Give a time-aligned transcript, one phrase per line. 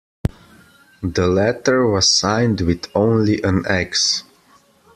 [1.03, 4.23] The letter was signed with only an X.